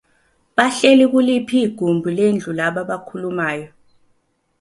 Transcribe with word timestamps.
Bahleli 0.59 1.05
kuliphi 1.11 1.57
igumbi 1.67 2.09
lendlu 2.17 2.51
laba 2.59 2.79
abakhulumayo. 2.85 3.67